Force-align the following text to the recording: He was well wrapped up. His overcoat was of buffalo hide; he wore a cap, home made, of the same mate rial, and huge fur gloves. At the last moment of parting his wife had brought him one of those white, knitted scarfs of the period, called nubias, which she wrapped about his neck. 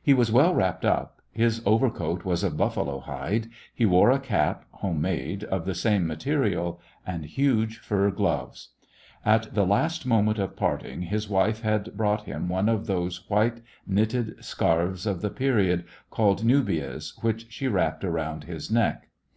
He 0.00 0.14
was 0.14 0.30
well 0.30 0.54
wrapped 0.54 0.84
up. 0.84 1.22
His 1.32 1.60
overcoat 1.66 2.24
was 2.24 2.44
of 2.44 2.56
buffalo 2.56 3.00
hide; 3.00 3.48
he 3.74 3.84
wore 3.84 4.12
a 4.12 4.20
cap, 4.20 4.64
home 4.70 5.00
made, 5.00 5.42
of 5.42 5.64
the 5.66 5.74
same 5.74 6.06
mate 6.06 6.24
rial, 6.24 6.80
and 7.04 7.24
huge 7.24 7.78
fur 7.78 8.12
gloves. 8.12 8.68
At 9.24 9.54
the 9.56 9.66
last 9.66 10.06
moment 10.06 10.38
of 10.38 10.54
parting 10.54 11.02
his 11.02 11.28
wife 11.28 11.62
had 11.62 11.96
brought 11.96 12.26
him 12.26 12.48
one 12.48 12.68
of 12.68 12.86
those 12.86 13.28
white, 13.28 13.60
knitted 13.88 14.36
scarfs 14.44 15.04
of 15.04 15.20
the 15.20 15.30
period, 15.30 15.82
called 16.10 16.44
nubias, 16.44 17.20
which 17.24 17.46
she 17.50 17.66
wrapped 17.66 18.04
about 18.04 18.44
his 18.44 18.70
neck. 18.70 19.08